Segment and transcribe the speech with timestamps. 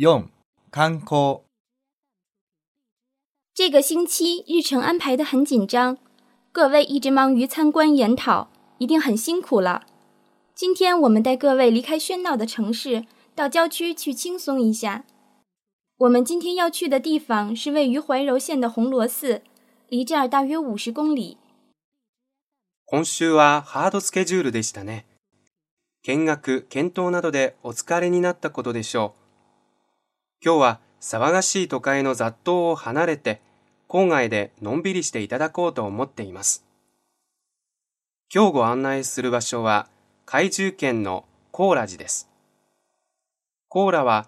[0.00, 0.28] 4、
[0.70, 1.42] 観光。
[3.54, 5.96] 这个星期日程安排的很紧张，
[6.52, 9.86] 各位一直忙于参观研讨，一定很辛苦了。
[10.54, 15.04] 今天我们带各位离开喧闹的城市，到郊区去轻松一下。
[15.98, 19.40] 我们今天要去的地方是位于怀柔县的红螺寺，
[19.88, 21.38] 离这儿大约五十公里。
[22.84, 25.06] 今週はハードスケジュールでしたね。
[26.02, 29.19] 見学、検討などでお疲れになったことでしょう。
[30.43, 33.41] 今日は騒がしい都会の雑踏を離れて、
[33.87, 36.65] 郊外でのんびりしていただこうと思っています。
[38.33, 39.87] 今日ご案内する場所は、
[40.25, 42.27] 海中県のコーラ寺です。
[43.69, 44.27] コーラは、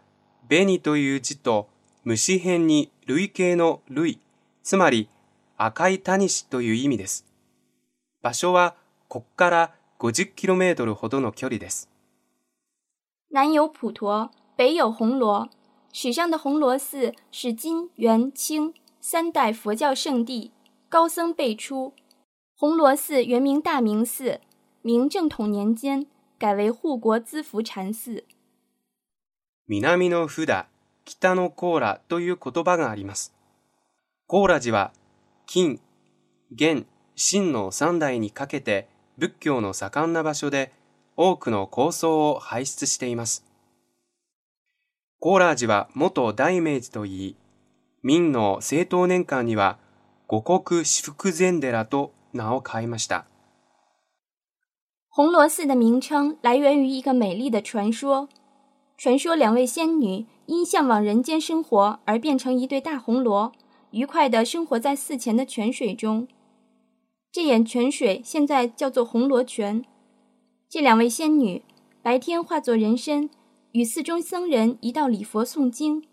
[0.49, 1.67] 紅という字と
[2.03, 4.19] 虫辺に類型の類、
[4.61, 5.09] つまり
[5.57, 7.25] 赤いタニシという意味です。
[8.21, 8.75] 場所は
[9.07, 11.89] ここから50キロメートルほどの距離です。
[13.31, 15.49] 南有普陀，北有红螺。
[15.92, 20.52] 史上的红螺寺是金、元、清三代佛教圣地，
[20.88, 21.94] 高僧辈出。
[22.54, 24.40] 红螺寺原名大明寺，
[24.82, 26.06] 明正统年间
[26.38, 28.24] 改为护国资福禅寺。
[29.66, 30.66] 南の札、
[31.04, 33.34] 北のコーラという言葉があります。
[34.26, 34.92] コーラ寺は
[35.46, 35.80] 金、
[36.50, 36.86] 元、
[37.16, 40.72] 秦の三代にかけて仏教の盛んな場所で
[41.16, 43.44] 多くの構想を輩出しています。
[45.22, 47.36] コーラー寺は元大明寺といい、
[48.02, 49.78] 明の政党年間には
[50.28, 53.26] 五国四福禅寺と名を変えました。
[55.10, 58.28] 红螺寺的名称来源于一个美丽的传说。
[58.96, 63.52] 传说两位仙女因向往人间生活而变成一对大红螺，
[63.90, 66.28] 愉快地生活在寺前的泉水中。
[67.32, 69.84] 这眼泉水现在叫做红螺泉。
[70.68, 71.62] 这两位仙女
[72.02, 73.30] 白天化作人身，
[73.73, 76.03] 与寺中僧人一道礼佛诵经；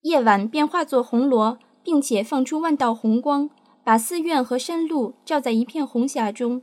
[0.00, 3.48] 夜晚便化作红罗，并且放出万道红光，
[3.84, 6.60] 把寺院和山路照在一片红霞中。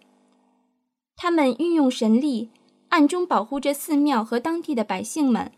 [1.16, 2.50] 他们运用神力，
[2.90, 5.54] 暗中保护着寺庙和当地的百姓们，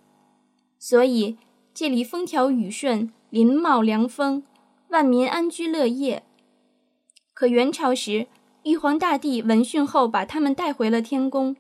[0.78, 1.38] 所以
[1.74, 4.44] 这里风调雨顺，林茂凉风，
[4.90, 6.22] 万民安居乐业。
[7.34, 8.28] 可元朝时，
[8.62, 11.56] 玉皇大帝闻讯后，把他们带回了天宫。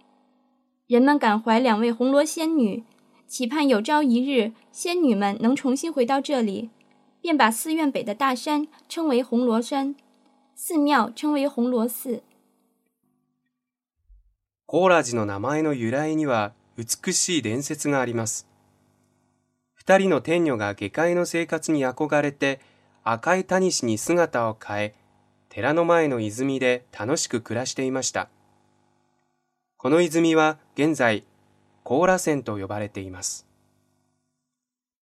[0.87, 2.85] 人们感怀两位红螺仙女，
[3.29, 6.71] 期盼有朝一日仙女们能重新回到这里，
[7.21, 9.95] 便把寺院北的大山称为红螺山，
[10.57, 12.23] 寺庙称为红螺寺。
[14.67, 18.49] コーラ寺の名前の由来には美しい伝説があります。
[19.75, 22.61] 二人の天女が下界の生活に憧れて
[23.03, 24.95] 赤いタニシに姿を変え、
[25.49, 28.29] 寺の前の泉で楽しく暮らしていました。
[29.86, 31.24] この泉は現在、
[31.84, 33.46] 甲羅泉と呼ばれています。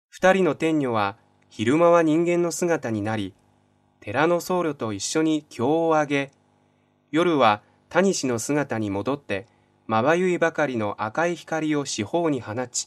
[0.08, 1.16] 二人の天女は
[1.50, 3.34] 昼間は人間の姿になり、
[3.98, 6.30] 寺の僧侶と一緒に経をあげ、
[7.10, 9.48] 夜は谷氏の姿に戻って、
[9.88, 12.86] まばゆいばかりの赤い光を四方に放ち、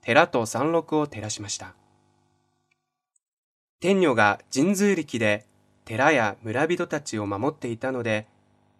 [0.00, 1.76] 寺と山麓を照らしました。
[3.78, 5.46] 天女が神通力で
[5.84, 8.26] 寺や村人たちを守っていたので、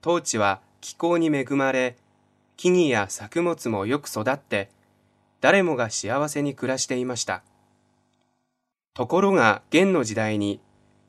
[0.00, 1.96] 当地は気候に恵まれ、
[2.56, 4.70] 木々や作物もよく育って、
[5.40, 7.42] 誰もが幸せに暮らしていました。
[8.94, 10.60] ところが元の時代に、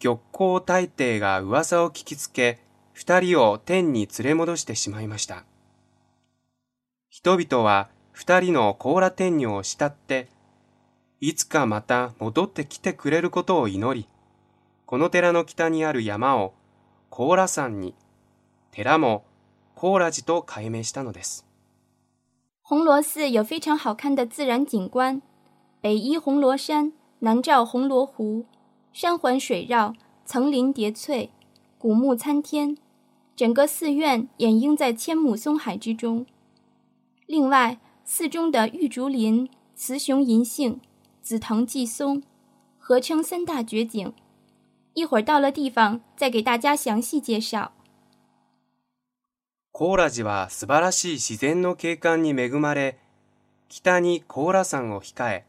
[0.02, 2.60] 玉光大帝が噂を聞きつけ、
[2.94, 5.46] 二人を天に連れ戻してしまいました。
[7.10, 10.30] 人々は二人の甲羅天女を慕って、
[11.22, 14.08] いつかまた戻ってきてくれることを祈り、
[14.86, 16.54] この寺の北にある山を
[17.10, 17.96] 甲羅山に、
[18.72, 19.24] 寺も
[19.75, 21.45] 甲羅寺と改名したのです。
[22.63, 25.23] 红螺寺有非常好看的自然景观，
[25.81, 28.45] 北依红螺山，南照红螺湖，
[28.93, 31.31] 山环水绕，层林叠翠，
[31.79, 32.77] 古木参天，
[33.35, 36.27] 整个寺院掩映在千亩松海之中。
[37.27, 40.81] 另外，寺中的玉竹林、雌雄银杏、
[41.23, 42.23] 紫藤寄松，
[42.79, 44.13] 合称三大绝景。
[44.95, 47.73] 一会儿到了地方，再给大家详细介绍。
[49.78, 52.98] コーラ寺は素晴らしい自然の景観に恵まれ、
[53.68, 55.46] 北にコーラ山を控え、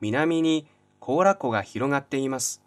[0.00, 0.66] 南に
[0.98, 2.64] コーラ湖が広がっています。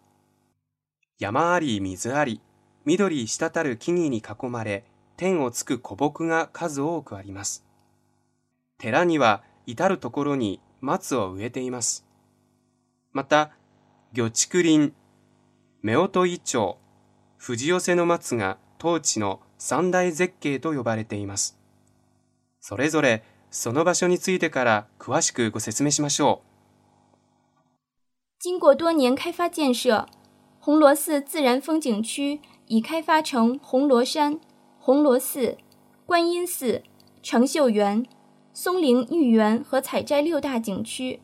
[1.18, 2.40] 山あり水あり、
[2.86, 4.82] 緑滴る木々に囲まれ、
[5.18, 7.66] 天をつく古木が数多くあります。
[8.78, 12.06] 寺には至るところに松を植えています。
[13.12, 13.50] また、
[14.14, 14.94] 魚竹林、
[15.84, 16.78] 夫婦一丁、
[17.36, 21.58] 藤寄せの松が当地の三大絶景と呼ばれています。
[22.60, 26.46] それぞれその場所についてから詳しくご説明しましょう。
[28.38, 30.06] 经过多年开发建设，
[30.60, 34.38] 红螺寺自然风景区已开发成红螺山、
[34.78, 35.56] 红螺寺、
[36.04, 36.82] 观音寺、
[37.22, 38.04] 成秀园、
[38.52, 41.22] 松林玉园和采摘六大景区，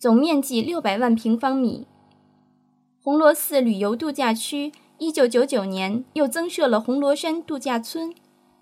[0.00, 1.86] 总面积六百万平方米。
[3.04, 8.13] 红螺寺旅游度假区一九九九年又增设了红螺山度假村、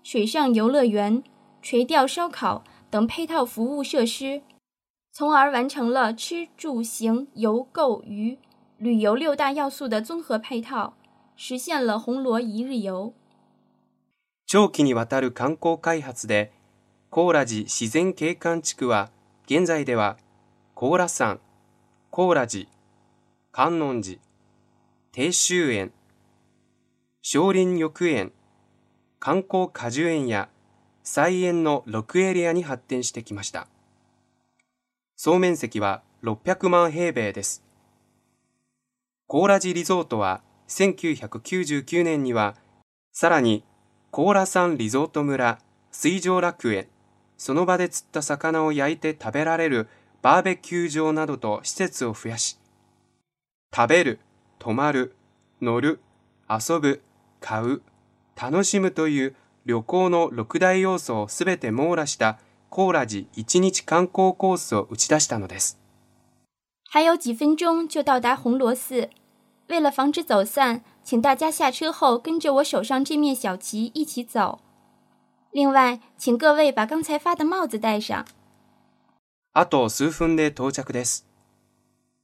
[0.02, 1.22] 水上游乐园、
[1.62, 4.42] 垂钓烧烤等配套服务设施，
[5.12, 8.38] 从而完成了吃住行游购娱
[8.76, 10.94] 旅游六大要素的综合配套，
[11.36, 13.14] 实现了红螺一日游。
[14.46, 16.52] 長期にわたる観光開発で、
[17.08, 19.10] 高良寺自然景観地区は
[19.46, 20.18] 現在では
[20.74, 21.40] 高良山、
[22.10, 22.66] 高良寺、
[23.50, 24.18] 観音寺、
[25.12, 25.90] 定州園、
[27.23, 28.31] 少林浴園、
[29.19, 30.49] 観光果樹園や
[31.03, 33.67] 菜園の6エリアに発展してきました。
[35.15, 37.63] 総面積は600万平米です。
[39.27, 42.55] 高良寺リゾートは1999年には
[43.13, 43.63] さらに
[44.09, 45.59] 高良山リゾート村
[45.91, 46.87] 水上楽園
[47.37, 49.87] その場で釣った魚を焼いて食べられる
[50.21, 52.57] バーベキュー場などと施設を増やし
[53.73, 54.19] 食べる、
[54.59, 55.15] 泊まる、
[55.61, 56.01] 乗る、
[56.49, 57.01] 遊ぶ、
[57.41, 57.81] 買う、
[58.41, 59.35] 楽しむという
[59.65, 62.39] 旅行の6大要素をすべて網羅した
[62.69, 65.77] 高良寺一日観光コースを打ち出したのです。
[66.89, 69.09] 还有几分钟就到达红螺寺，
[69.67, 74.59] 为了防止走散，请大家下车后跟着我手上这面小旗一起走。
[75.51, 78.25] 另外，请各位把刚才发的帽子戴上。
[79.53, 81.25] あと数分で到着です。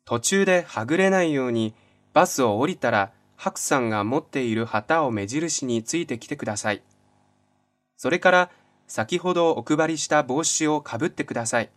[0.05, 1.73] 途中ではぐれないように
[2.13, 6.82] バスを降りたら白さんが持っている旗を目印についてきてください。
[7.96, 8.50] それから
[8.86, 11.70] 先ほどお配りした帽子をかぶってください。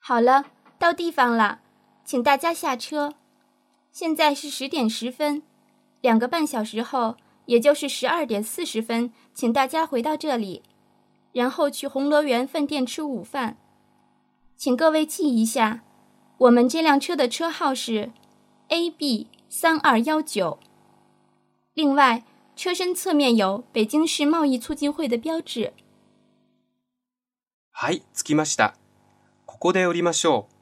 [0.00, 0.44] 好了，
[0.78, 1.58] 到地方了，
[2.04, 3.14] 请大家下车。
[3.90, 5.42] 现在是十点十分，
[6.00, 7.16] 两个半小时后，
[7.46, 10.62] 也就是十二点四十分，请大家回到这里，
[11.32, 13.56] 然后去红螺园饭店吃午饭。
[14.56, 15.82] 请各位记一下，
[16.38, 18.12] 我们这辆车的车号是
[18.68, 20.57] AB 三二幺九。
[21.75, 22.23] 另外，
[22.55, 25.71] 车身侧面有北京市贸易促进会的标志。
[27.71, 28.75] はい、着きました。
[29.45, 30.53] ここで降りましょう。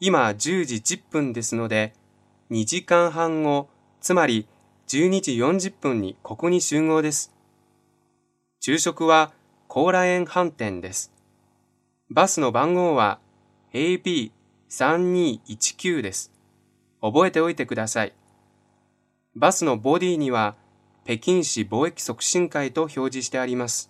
[0.00, 1.92] 今10時10分ですので、
[2.50, 3.68] 2時間半後、
[4.00, 4.48] つまり
[4.86, 7.34] 12時40分にここに集合です。
[8.58, 9.34] 昼食は
[9.68, 11.12] 高良園飯店です。
[12.08, 13.20] バスの番号は
[13.74, 16.32] AB3219 です。
[17.01, 18.13] 覚えておいてください。
[19.35, 20.55] バスのボディには
[21.05, 23.89] 北京市貿易促進会と表示してあります。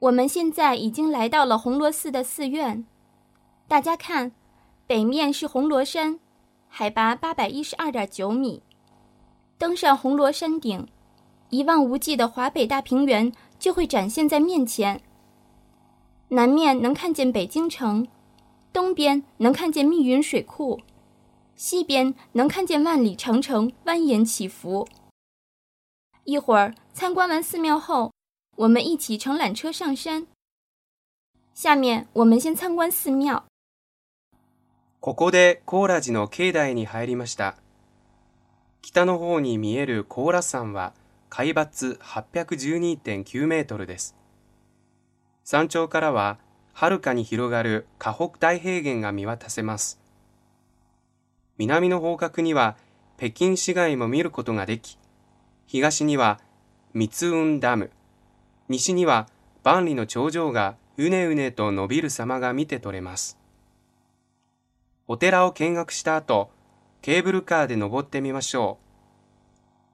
[0.00, 2.84] 我们现在已经来到了红螺寺的寺院，
[3.66, 4.32] 大家看，
[4.86, 6.18] 北面是红螺山，
[6.68, 8.62] 海拔八百一十二点九米。
[9.56, 10.86] 登上红螺山顶，
[11.48, 15.00] 一望无际的华北大平原就会展现在面前。
[16.28, 18.06] 南面能看见北京城，
[18.72, 20.80] 东边能看见密云水库，
[21.59, 24.87] 西边能看见万里长城蜿蜒起伏。
[26.23, 28.13] 一会儿参观完寺庙后，
[28.55, 30.25] 我们一起乘缆车上山。
[31.53, 33.43] 下面我们先参观寺庙。
[35.01, 37.57] ここで高良寺の境内に入りました。
[38.81, 40.93] 北の方に見える高良山は
[41.27, 44.15] 海抜812.9メートルです。
[45.43, 46.39] 山頂からは
[46.71, 49.98] 遥かに広がる河北大平原が見渡せます。
[51.59, 52.77] 南の方角には
[53.17, 54.97] 北京市街も見ることができ、
[55.67, 56.39] 東には
[56.93, 57.91] 三雲ダム、
[58.69, 59.27] 西には
[59.61, 63.37] 万里の長城がうねうねと伸びる様が見て取れます。
[65.05, 66.49] お寺を見学した後、
[67.01, 68.77] ケーブルカーで登ってみましょ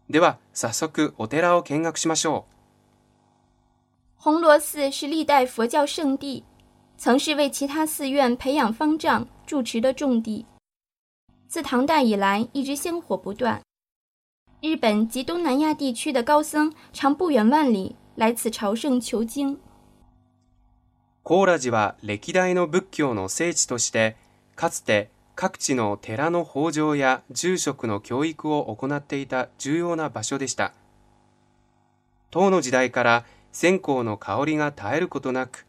[0.10, 0.14] う。
[0.14, 4.24] では、早速お寺を見学しましょう。
[4.24, 6.44] 红螺寺是历代佛教圣地，
[6.98, 10.46] 曾是为其他寺院培养方丈、住持的重地。
[11.48, 13.62] 自唐代以来，一直香火不断。
[14.62, 19.60] 日本及东南亚地区的高僧常不远万里来此朝圣求经。
[21.24, 24.18] 高良寺は歴代の仏教の聖地として、
[24.56, 30.74] かつて各地の寺の法上や住職の教育を行っていた重要な場所でした。
[32.32, 35.66] 唐の時代から線香の香りが絶えることなく、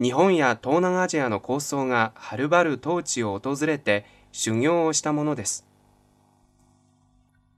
[0.00, 4.04] 日本や東南アジアの高僧がはるばる当地を訪れて
[4.38, 5.64] 修行をしたものです。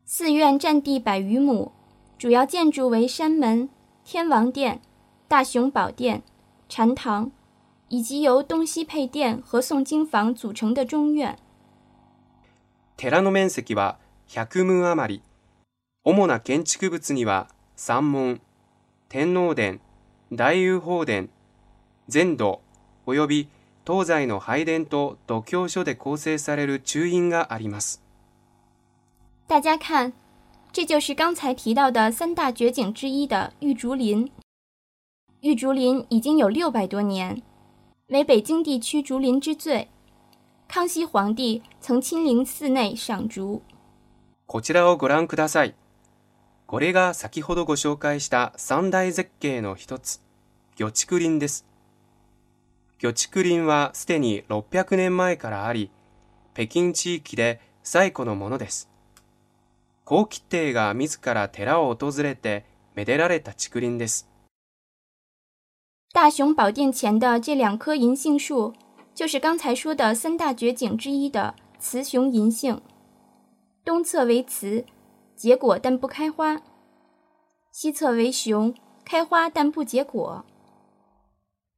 [0.07, 1.73] 寺院占地百余亩，
[2.19, 3.69] 主要建筑为山门、
[4.05, 4.81] 天王殿、
[5.27, 6.23] 大雄宝殿、
[6.69, 7.33] 禅堂、
[7.89, 11.37] 以及由东西配殿和诵经房组成的中院。
[12.97, 15.23] 寺の面積は100分余り。
[16.05, 18.41] 主な建築物には三門、
[19.09, 19.81] 天皇殿、
[20.31, 21.29] 大雄宝殿、
[22.07, 22.61] 全土
[23.05, 23.49] 及び
[23.89, 28.03] 東西の拝殿と度胸所で構成される中院があります。
[29.47, 30.13] 大家看，
[30.75, 34.31] 这就是刚才提到的三大绝景之一的玉竹林。
[35.41, 37.41] 玉竹林已经有六百多年，
[38.09, 39.89] 为北京地区竹林之最。
[40.69, 43.63] 康熙皇帝曾亲临寺内赏竹。
[44.47, 45.75] こちらをご覧ください。
[46.67, 50.21] これが先ほどご紹介した三大絶景の一つ、
[50.77, 51.65] 魚竹林です。
[52.99, 55.91] 魚竹林はすでに600年前からあり、
[56.55, 58.91] 北京地域で最古のものです。
[60.05, 62.65] 皇吉帝が自ら寺を訪れて
[62.95, 64.29] めでられた竹林です。
[66.13, 68.75] 大雄宝殿前的这两棵银杏树，
[69.15, 72.81] 就是刚才说的三大绝景之一的雌雄银杏。
[73.85, 74.85] 东侧为雌，
[75.37, 76.57] 结果但不开花；
[77.71, 78.75] 西侧为雄，
[79.05, 80.45] 开花但不结果。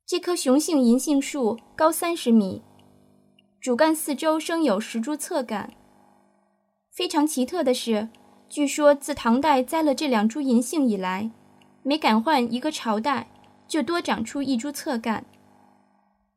[0.09, 2.61] 这棵雄性银杏树高三十米，
[3.59, 5.73] 主干四周生有十株侧干。
[6.91, 8.09] 非常奇特的是，
[8.47, 11.31] 据说自唐代栽了这两株银杏以来，
[11.81, 13.27] 每改换一个朝代，
[13.67, 15.25] 就多长出一株侧干。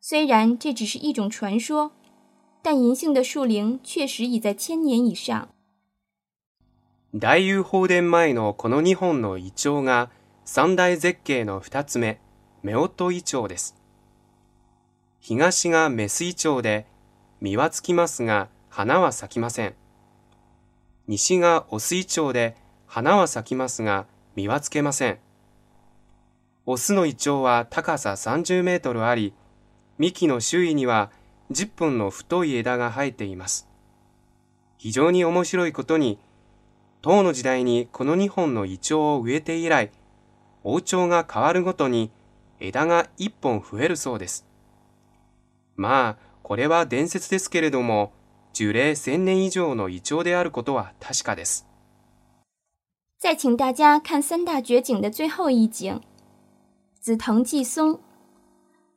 [0.00, 1.92] 虽然这只是一种传说，
[2.62, 5.48] 但银杏的树龄确实已在千年以上。
[7.18, 10.10] 大雄宝殿前のこの2本のイチョウが
[10.44, 12.18] 三大絶景の2つ目、
[12.65, 13.75] 夫婦イチョウです。
[15.19, 16.87] 東がメスイチョウで、
[17.41, 19.75] 実はつきますが、花は咲きません。
[21.05, 22.55] 西がオスイチョウで、
[22.87, 24.05] 花は咲きますが、
[24.37, 25.19] 実はつけません。
[26.65, 29.33] オスのイチョウは高さ30メートルあり、
[29.97, 31.11] 幹の周囲には
[31.51, 33.67] 10本の太い枝が生えています。
[34.77, 36.17] 非常に面白いことに、
[37.01, 39.91] 唐の時代にこの2本のイチョウを植えて以来、
[40.63, 42.09] 王朝が変わるごとに
[42.63, 44.47] 枝が1本増えるそうです。
[45.75, 48.13] まあ、これは伝説ですけれども、
[48.53, 51.67] 樹齢1000年以上のイチョウであることは確かです。
[53.19, 56.01] 再请大家看三大绝景的最后一景——
[57.01, 57.99] 紫藤寄松。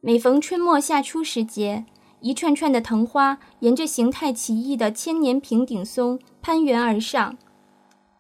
[0.01, 1.85] 每逢春末夏初时节，
[2.21, 7.37] 一串串的藤花沿着形态奇异的千年平顶松攀援而上。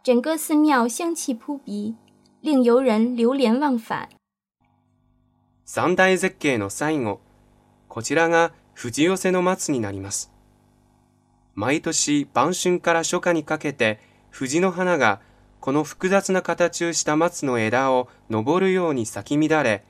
[0.03, 1.95] 整个寺庙香气扑鼻，
[2.41, 4.09] 令游人流连忘返。
[5.68, 7.20] 三大絶景の最後、
[7.88, 10.30] こちらが富士寄せの松になります。
[11.56, 13.99] 毎年晩春から初夏にかけて
[14.30, 15.20] 藤の花が
[15.58, 19.85] この複雑な形をした松の枝を登るように咲き乱れ、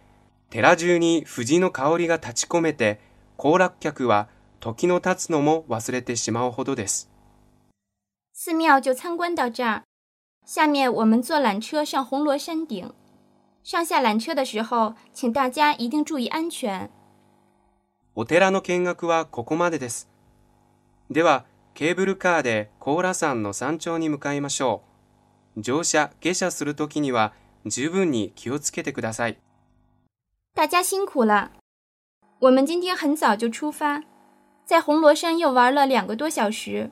[0.49, 2.99] 寺中に藤の香りが立ち込めて、
[3.37, 4.31] 行楽客は
[4.61, 7.11] 時の経つのも忘れてしまうほどです。
[8.33, 9.83] 寺庙就参观到这儿。
[10.47, 12.95] 下面我们坐缆车上红螺山顶。
[13.66, 16.90] 上下缆車的時候，請大家一定注意安全。
[18.16, 20.10] お寺の見学はここまでです。
[21.10, 24.84] では、ケーブルカーで高羅山の山頂に向かいましょ
[25.56, 25.62] う。
[25.62, 27.34] 乗車、下車するときには
[27.66, 29.38] 十分に気をつけてください。
[30.54, 31.52] 大家辛苦了。
[32.40, 34.04] 我们今天很早就出发，
[34.66, 36.90] 在红螺山又玩了两个多小时，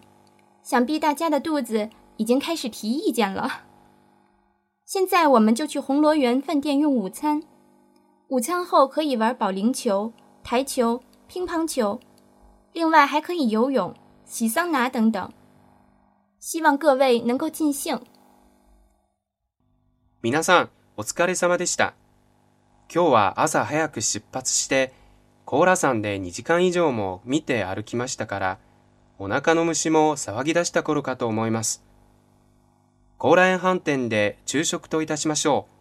[0.64, 1.90] 想必大家的肚子。
[2.20, 3.50] 已经开始提意见了。
[4.94, 7.44] 现在我们就去红螺园饭店用午餐，
[8.30, 10.12] 午餐后可以玩保龄球、
[10.44, 12.00] 台球、乒乓球，
[12.74, 13.94] 另外还可以游泳、
[14.26, 15.32] 洗桑拿等等。
[16.40, 18.02] 希望各位能够尽兴。
[20.22, 21.94] 皆さん、お疲れ様でした。
[22.94, 24.94] 今日は朝早く出発して、
[25.46, 28.60] 高羅山で2時間以上も見て歩きましたから、
[29.20, 31.84] お腹の虫も騒ぎ出した頃かと思います。
[33.17, 35.75] 高麗飯店で昼食といたしましょう。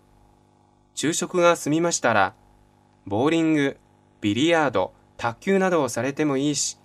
[0.96, 2.36] 昼食が済みましたら、
[3.06, 3.78] ボーリング、
[4.22, 6.78] ビリヤード、卓球などをされてもいいし、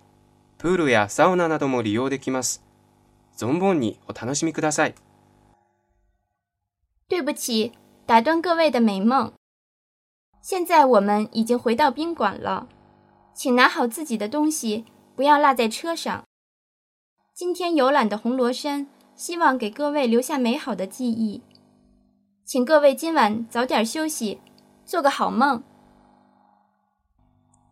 [0.57, 2.63] プールやサウナなども利用できます。
[3.37, 4.95] 存分にお楽しみください。
[7.07, 7.71] 对不起，
[8.05, 9.31] 打断各位的美梦。
[10.41, 12.67] 现在我们已经回到宾馆了，
[13.33, 16.25] 请拿好自己的东西，不要落在车上。
[17.33, 18.87] 今天游览的红螺山。
[19.19, 21.41] 希望给各位留下美好的记忆，
[22.45, 24.39] 请各位今晚早点休息，
[24.85, 25.61] 做个好梦。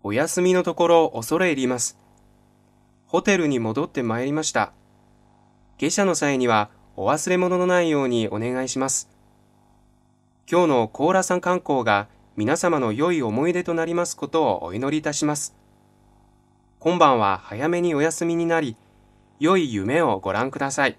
[0.03, 1.97] お休みのところ恐れ入ります。
[3.05, 4.73] ホテルに戻ってまいりました。
[5.77, 9.09] 下車の際にはお忘れ物のないようにお願いします。
[10.51, 15.55] 今日の高羅山観光が皆様の良い思い出となりますことをお祈りいたします。
[16.79, 18.75] 今晩は早めにお休みになり、
[19.39, 20.97] 良い夢をご覧ください。